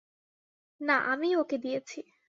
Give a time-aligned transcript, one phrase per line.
[0.81, 1.99] না, আমিই ওকে দিয়েছি।